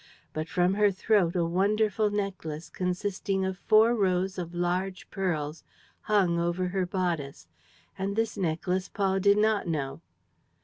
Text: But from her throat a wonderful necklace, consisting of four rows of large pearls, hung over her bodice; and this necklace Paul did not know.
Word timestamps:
But 0.33 0.49
from 0.49 0.73
her 0.73 0.89
throat 0.89 1.35
a 1.35 1.45
wonderful 1.45 2.09
necklace, 2.09 2.71
consisting 2.71 3.45
of 3.45 3.59
four 3.59 3.93
rows 3.93 4.39
of 4.39 4.55
large 4.55 5.07
pearls, 5.11 5.63
hung 6.01 6.39
over 6.39 6.69
her 6.69 6.87
bodice; 6.87 7.47
and 7.99 8.15
this 8.15 8.35
necklace 8.35 8.89
Paul 8.89 9.19
did 9.19 9.37
not 9.37 9.67
know. 9.67 10.01